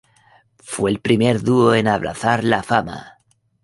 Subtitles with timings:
[0.57, 3.19] Fue el primer dúo en abrazar la fama.